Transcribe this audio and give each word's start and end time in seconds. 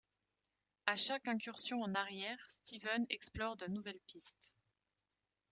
À 0.87 0.95
chaque 0.95 1.27
incursion 1.27 1.83
en 1.83 1.93
arrière, 1.93 2.43
Stevens 2.47 3.05
explore 3.11 3.55
de 3.57 3.67
nouvelles 3.67 3.99
pistes. 4.07 4.55